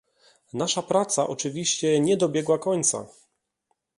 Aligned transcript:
Nasza 0.53 0.81
praca 0.81 1.27
oczywiście 1.27 1.99
nie 1.99 2.17
dobiegła 2.17 2.57
końca 2.57 3.05